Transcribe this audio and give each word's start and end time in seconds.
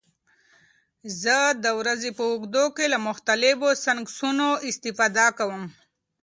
زه 1.21 1.37
د 1.63 1.65
ورځې 1.79 2.09
په 2.17 2.23
اوږدو 2.31 2.65
کې 2.75 2.85
له 2.93 2.97
مختلفو 3.07 3.67
سنکسونو 3.85 4.47
استفاده 4.69 5.25
کوم. 5.37 5.63